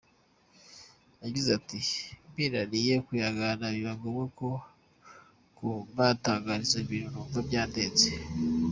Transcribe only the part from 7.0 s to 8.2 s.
numva byandenze.